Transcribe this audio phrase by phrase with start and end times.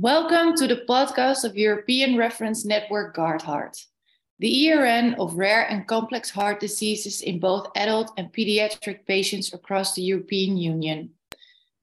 [0.00, 3.84] Welcome to the podcast of European Reference Network GuardHeart,
[4.38, 9.92] the ERN of rare and complex heart diseases in both adult and pediatric patients across
[9.92, 11.10] the European Union.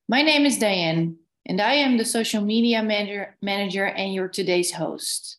[0.10, 4.72] My name is Diane, and I am the social media manager, manager and your today's
[4.72, 5.38] host.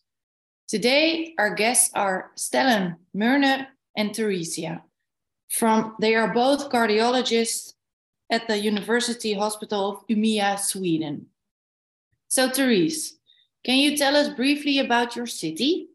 [0.69, 4.83] Today, our guests are Stellan Mörner and Theresia.
[5.49, 7.73] From they are both cardiologists
[8.31, 11.28] at the University Hospital of Umeå, Sweden.
[12.29, 13.17] So, Therese,
[13.65, 15.87] can you tell us briefly about your city?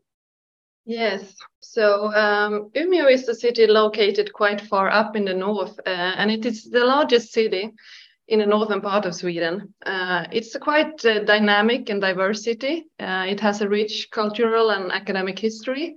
[0.84, 1.34] Yes.
[1.60, 6.30] So um, Umeå is a city located quite far up in the north, uh, and
[6.30, 7.73] it is the largest city
[8.27, 9.73] in the northern part of Sweden.
[9.87, 12.87] Uh, it's a quite uh, dynamic and diverse city.
[12.98, 15.95] Uh, it has a rich cultural and academic history.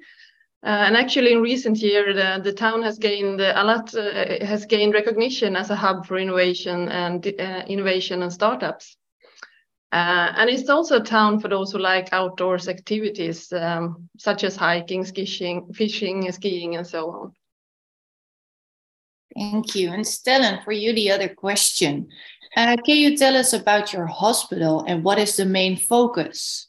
[0.63, 4.65] Uh, and actually, in recent years, the, the town has gained a lot, uh, has
[4.65, 8.97] gained recognition as a hub for innovation and innovation and startups.
[9.91, 14.55] Uh, and it's also a town for those who like outdoors activities, um, such as
[14.55, 17.33] hiking, skiing, fishing, skiing, and so on.
[19.33, 19.91] Thank you.
[19.91, 22.09] And Stellan, for you, the other question.
[22.55, 26.67] Uh, can you tell us about your hospital and what is the main focus?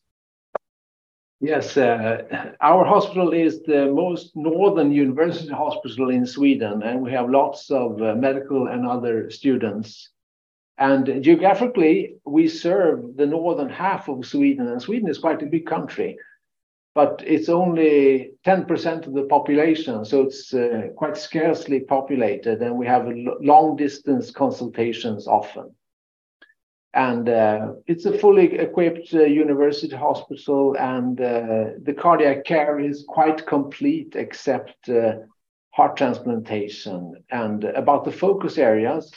[1.40, 7.30] Yes, uh, our hospital is the most northern university hospital in Sweden, and we have
[7.30, 10.10] lots of uh, medical and other students.
[10.78, 15.66] And geographically, we serve the northern half of Sweden, and Sweden is quite a big
[15.66, 16.16] country,
[16.94, 22.86] but it's only 10% of the population, so it's uh, quite scarcely populated, and we
[22.86, 23.08] have
[23.40, 25.74] long distance consultations often.
[26.94, 33.04] And uh, it's a fully equipped uh, university hospital, and uh, the cardiac care is
[33.08, 35.16] quite complete except uh,
[35.70, 37.14] heart transplantation.
[37.30, 39.12] And about the focus areas,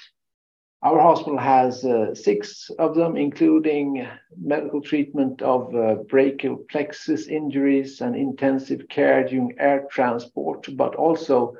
[0.83, 8.01] our hospital has uh, six of them, including medical treatment of uh, brachial plexus injuries
[8.01, 11.53] and intensive care during air transport, but also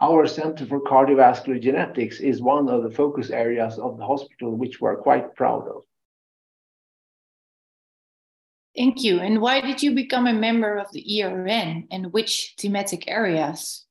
[0.00, 4.80] our Center for Cardiovascular Genetics is one of the focus areas of the hospital, which
[4.80, 5.82] we're quite proud of.
[8.76, 9.18] Thank you.
[9.18, 13.86] And why did you become a member of the ERN and which thematic areas?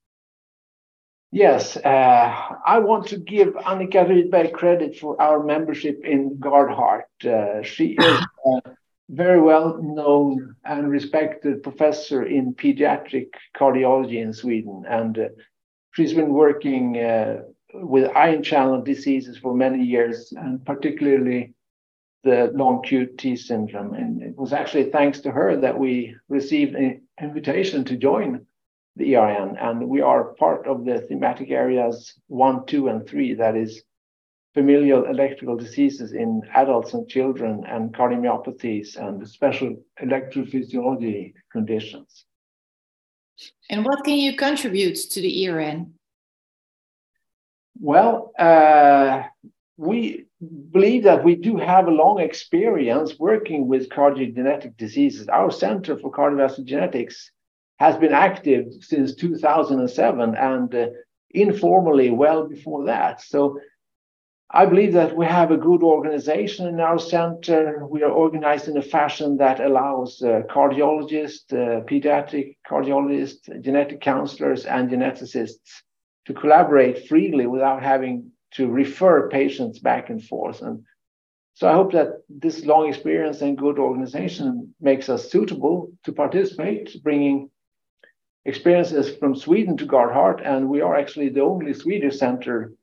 [1.32, 7.26] Yes, uh, I want to give Annika Rydberg credit for our membership in GuardHeart.
[7.26, 8.62] Uh, she is a
[9.10, 15.28] very well known and respected professor in pediatric cardiology in Sweden, and uh,
[15.92, 17.42] she's been working uh,
[17.74, 21.54] with ion channel diseases for many years, and particularly
[22.24, 23.94] the long QT syndrome.
[23.94, 28.47] And it was actually thanks to her that we received an invitation to join
[28.97, 33.56] the ERN, and we are part of the thematic areas one, two, and three, that
[33.56, 33.84] is
[34.53, 42.25] familial electrical diseases in adults and children, and cardiomyopathies and special electrophysiology conditions.
[43.69, 45.94] And what can you contribute to the ERN?
[47.79, 49.24] Well, uh,
[49.78, 50.25] we
[50.72, 55.28] believe that we do have a long experience working with cardiogenetic diseases.
[55.28, 57.31] Our Center for Cardiovascular Genetics
[57.78, 60.88] has been active since 2007 and uh,
[61.32, 63.22] informally well before that.
[63.22, 63.60] So
[64.50, 67.86] I believe that we have a good organization in our center.
[67.86, 74.66] We are organized in a fashion that allows uh, cardiologists, uh, pediatric cardiologists, genetic counselors,
[74.66, 75.82] and geneticists
[76.26, 80.62] to collaborate freely without having to refer patients back and forth.
[80.62, 80.84] And
[81.54, 86.96] so I hope that this long experience and good organization makes us suitable to participate,
[87.04, 87.50] bringing
[88.47, 92.74] experiences from Sweden to GuardHeart, and we are actually the only Swedish center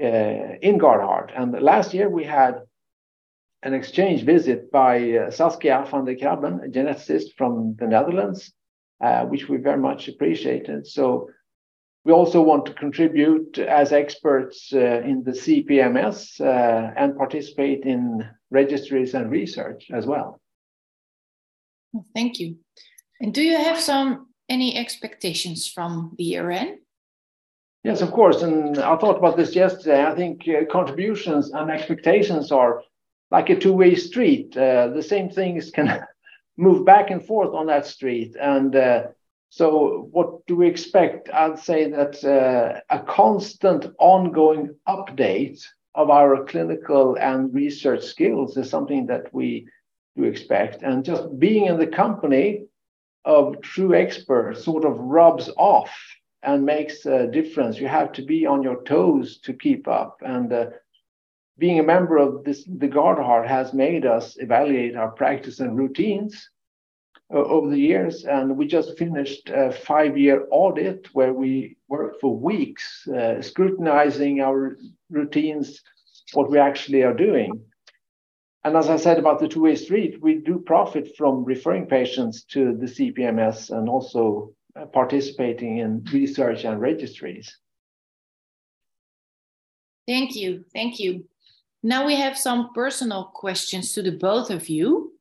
[0.00, 1.32] uh, in GuardHeart.
[1.34, 2.60] And last year we had
[3.62, 8.52] an exchange visit by uh, Saskia van der Crabben, a geneticist from the Netherlands,
[9.00, 10.86] uh, which we very much appreciated.
[10.86, 11.30] So
[12.04, 18.26] we also want to contribute as experts uh, in the CPMS uh, and participate in
[18.50, 20.40] registries and research as well.
[22.14, 22.56] Thank you.
[23.20, 26.78] And do you have some any expectations from the ERN?
[27.84, 28.42] Yes, of course.
[28.42, 30.04] And I thought about this yesterday.
[30.04, 32.82] I think uh, contributions and expectations are
[33.30, 34.54] like a two way street.
[34.54, 36.04] Uh, the same things can
[36.58, 38.36] move back and forth on that street.
[38.38, 39.04] And uh,
[39.48, 41.30] so, what do we expect?
[41.32, 45.64] I'd say that uh, a constant ongoing update
[45.94, 49.66] of our clinical and research skills is something that we
[50.16, 50.82] do expect.
[50.82, 52.66] And just being in the company
[53.24, 55.90] of true experts sort of rubs off
[56.42, 57.78] and makes a difference.
[57.78, 60.18] You have to be on your toes to keep up.
[60.24, 60.66] And uh,
[61.58, 66.48] being a member of this, the GuardHeart has made us evaluate our practice and routines
[67.32, 68.24] uh, over the years.
[68.24, 74.40] And we just finished a five year audit where we worked for weeks uh, scrutinizing
[74.40, 74.78] our
[75.10, 75.82] routines,
[76.32, 77.60] what we actually are doing.
[78.62, 82.44] And as I said about the two way street, we do profit from referring patients
[82.44, 87.56] to the CPMS and also uh, participating in research and registries.
[90.06, 90.64] Thank you.
[90.72, 91.24] Thank you.
[91.82, 95.14] Now we have some personal questions to the both of you.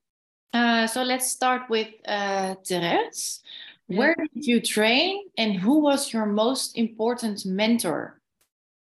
[0.52, 3.42] Uh, so let's start with uh, Therese.
[3.88, 8.19] Where did you train and who was your most important mentor?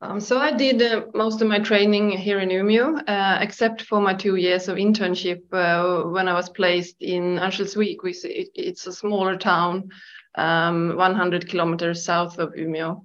[0.05, 4.03] Um, so I did uh, most of my training here in Umeå, uh, except for
[4.03, 8.87] my two years of internship uh, when I was placed in Örnsköldsvik, which it, it's
[8.87, 9.89] a smaller town,
[10.35, 13.03] um, 100 kilometers south of Umeå.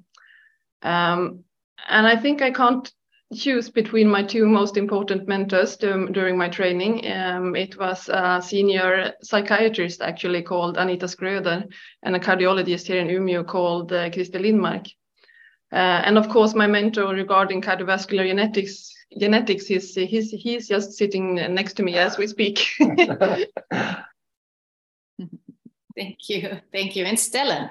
[0.82, 1.46] Um,
[1.88, 2.92] and I think I can't
[3.34, 7.10] choose between my two most important mentors during my training.
[7.10, 11.64] Um, it was a senior psychiatrist actually called Anita Skröder
[12.04, 14.88] and a cardiologist here in Umeå called uh, Christer Lindmark.
[15.72, 21.36] Uh, and of course, my mentor regarding cardiovascular genetics, genetics he's, he's, he's just sitting
[21.36, 22.66] next to me as we speak.
[25.96, 26.60] Thank you.
[26.72, 27.06] Thank you.
[27.06, 27.70] And Stellan,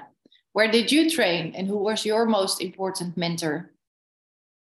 [0.52, 3.70] where did you train and who was your most important mentor?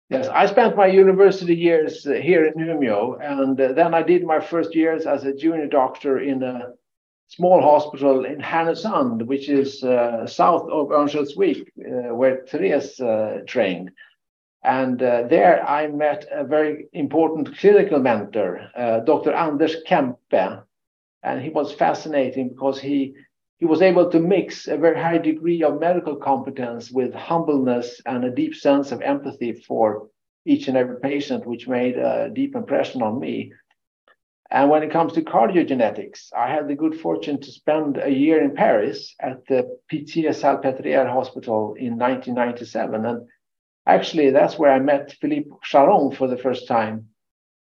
[0.09, 4.25] Yes, I spent my university years uh, here in Umeå, and uh, then I did
[4.25, 6.73] my first years as a junior doctor in a
[7.31, 13.91] small hospital in Härnösand, which is uh, south of Örnsköldsvik, uh, where Therese uh, trained.
[14.65, 18.61] And uh, there I met a very important clinical mentor,
[19.07, 19.33] Dr.
[19.33, 20.63] Anders Kempe.
[21.23, 23.15] And he was fascinating because he
[23.61, 28.25] he was able to mix a very high degree of medical competence with humbleness and
[28.25, 30.09] a deep sense of empathy for
[30.47, 33.53] each and every patient, which made a deep impression on me.
[34.53, 38.43] And when it comes to cardiogenetics, I had the good fortune to spend a year
[38.43, 43.07] in Paris at the Pitié Salpêtrière Hospital in 1997.
[43.07, 43.29] And
[43.87, 47.11] actually, that's where I met Philippe Charron for the first time.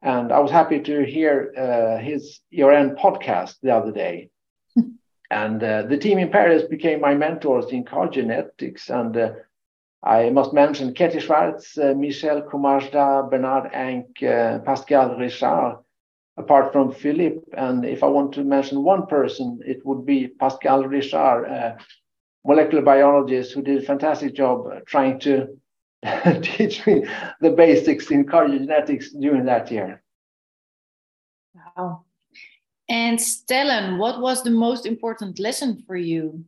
[0.02, 4.30] And I was happy to hear uh, his ERN podcast the other day.
[5.30, 8.90] And uh, the team in Paris became my mentors in cardiogenetics.
[8.90, 9.32] And uh,
[10.02, 15.80] I must mention Ketty Schwartz, uh, Michel Komajda, Bernard Hainque, uh, Pascal Richard,
[16.38, 17.42] apart from Philippe.
[17.54, 21.78] And if I want to mention one person, it would be Pascal Richard, a
[22.46, 25.48] molecular biologist who did a fantastic job trying to
[26.42, 27.06] teach me
[27.42, 30.02] the basics in cardiogenetics during that year.
[31.76, 32.04] Wow.
[32.90, 36.46] And Stellan, what was the most important lesson for you?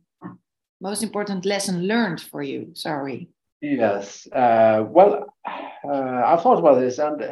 [0.80, 2.70] Most important lesson learned for you?
[2.72, 3.28] Sorry.
[3.60, 4.26] Yes.
[4.32, 7.22] Uh, well, uh, I've thought about this, and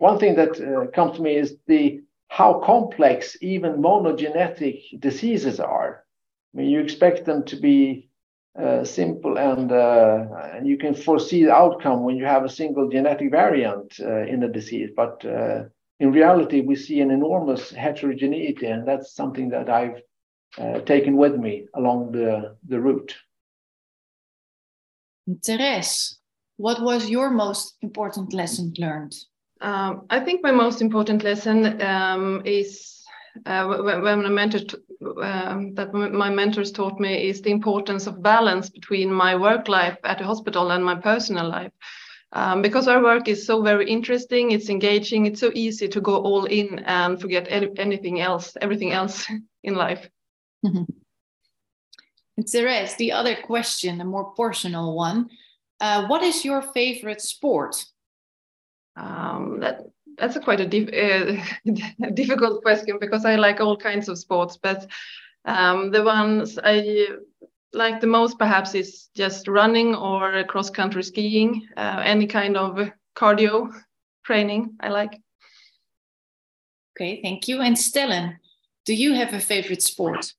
[0.00, 6.04] one thing that uh, comes to me is the how complex even monogenetic diseases are.
[6.52, 8.08] I mean, you expect them to be
[8.58, 12.88] uh, simple and, uh, and you can foresee the outcome when you have a single
[12.88, 15.24] genetic variant uh, in a disease, but
[16.00, 20.00] in reality, we see an enormous heterogeneity, and that's something that I've
[20.58, 23.14] uh, taken with me along the, the route.
[25.44, 26.18] Therese,
[26.56, 29.14] what was your most important lesson learned?
[29.60, 33.04] Um, I think my most important lesson um, is
[33.46, 34.60] uh, when, a mentor
[35.22, 39.98] um, that my mentors taught me is the importance of balance between my work life
[40.04, 41.72] at the hospital and my personal life
[42.32, 46.16] um, because our work is so very interesting, it's engaging, it's so easy to go
[46.16, 49.28] all in and forget any, anything else, everything else
[49.64, 50.08] in life.
[50.64, 50.84] Mm-hmm.
[52.36, 55.30] And Therese, the other question, a more personal one.
[55.80, 57.84] Uh, what is your favorite sport?
[58.96, 59.82] Um, that
[60.18, 64.56] that's a quite a dif uh, difficult question because I like all kinds of sports,
[64.56, 64.86] but
[65.44, 67.06] um, the ones I
[67.72, 72.90] like the most perhaps is just running or cross country skiing, uh, any kind of
[73.16, 73.72] cardio
[74.24, 75.20] training I like.
[76.96, 77.60] Okay, thank you.
[77.60, 78.36] And Stellan,
[78.84, 80.34] do you have a favorite sport?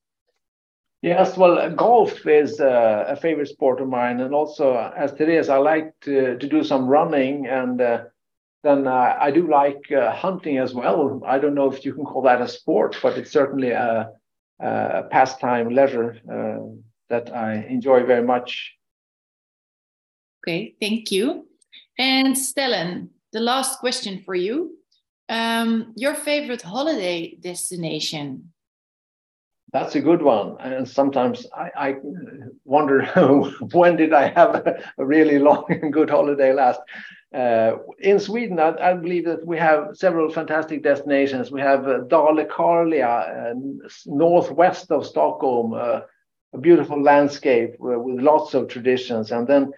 [1.02, 5.58] Yes, well, golf is uh, a favorite sport of mine, and also as Therese, I
[5.58, 8.04] like to, to do some running, and uh,
[8.64, 11.22] then uh, I do like uh, hunting as well.
[11.26, 14.10] I don't know if you can call that a sport, but it's certainly a,
[14.60, 16.60] a pastime, leisure uh,
[17.10, 18.74] that I enjoy very much.
[20.44, 21.48] Okay, thank you.
[21.98, 24.78] And Stellan, the last question for you.
[25.30, 28.52] Um, your favorite holiday destination?
[29.74, 30.58] That's a good one.
[30.60, 31.96] And sometimes I, I
[32.66, 33.06] wonder
[33.72, 36.82] when did I have a, really long and good holiday last?
[37.34, 41.50] Uh, in Sweden, I, I, believe that we have several fantastic destinations.
[41.50, 46.02] We have uh, Dalekarlia, uh, northwest of Stockholm, uh,
[46.54, 49.32] a beautiful landscape with lots of traditions.
[49.32, 49.72] And then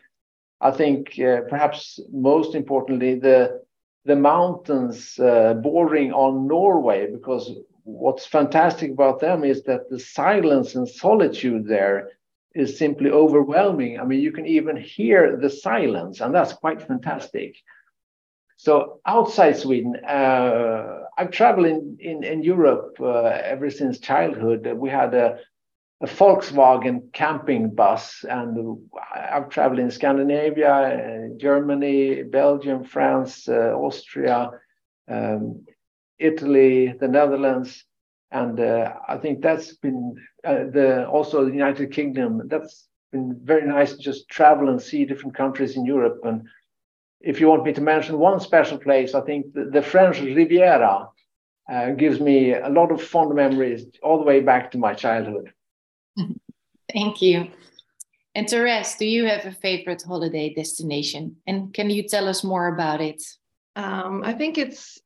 [0.62, 3.62] I think uh, perhaps most importantly, the
[4.06, 7.52] the mountains uh, bordering on Norway, because
[7.84, 12.10] what's fantastic about them is that the silence and solitude there
[12.56, 14.00] is simply overwhelming.
[14.00, 17.56] I mean, you can even hear the silence, and that's quite fantastic.
[18.58, 24.72] So outside Sweden, uh, I've traveled in, in, in Europe uh, ever since childhood.
[24.76, 25.40] We had a,
[26.02, 28.80] a, Volkswagen camping bus, and
[29.14, 34.52] I've traveled in Scandinavia, Germany, Belgium, France, uh, Austria,
[35.10, 35.66] um,
[36.20, 37.84] Italy, the Netherlands,
[38.32, 42.48] and uh, I think that's been uh, the also the United Kingdom.
[42.48, 46.20] That's been very nice to just travel and see different countries in Europe.
[46.24, 46.48] And
[47.22, 51.10] if you want me to mention one special place, I think the, the French Riviera
[51.72, 55.54] uh, gives me a lot of fond memories all the way back to my childhood.
[56.94, 57.50] Thank you.
[58.36, 61.38] And Therese, do you have a favorite holiday destination?
[61.46, 63.22] And can you tell us more about it?
[63.76, 65.00] Um, I think it's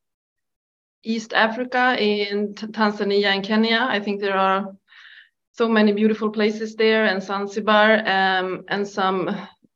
[1.04, 3.88] East Africa, in Tanzania and Kenya.
[3.90, 4.76] I think there are
[5.52, 9.30] so many beautiful places there, and Zanzibar, um, and some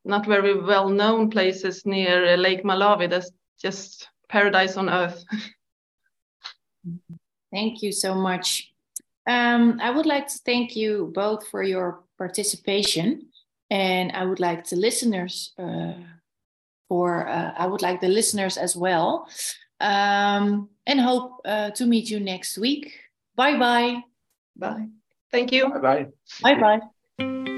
[0.04, 3.08] not very well known places near Lake Malawi.
[3.08, 5.24] That's just paradise on earth.
[7.52, 8.72] Thank you so much.
[9.26, 13.28] Um, I would like to thank you both for your participation,
[13.70, 15.92] and I would like the listeners uh,
[16.88, 19.28] for uh, I would like the listeners as well
[19.82, 22.94] um, and hope uh, to meet you next week.
[23.34, 24.02] Bye bye.
[24.56, 24.88] Bye.
[25.30, 25.68] Thank you.
[25.68, 26.06] Bye bye.
[26.42, 26.80] Bye
[27.18, 27.51] bye.